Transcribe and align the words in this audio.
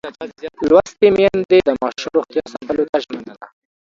لوستې 0.69 1.07
میندې 1.15 1.57
د 1.67 1.69
ماشوم 1.81 2.11
روغتیا 2.17 2.43
ساتلو 2.53 2.83
ته 2.91 2.97
ژمنه 3.03 3.33
ده. 3.39 3.47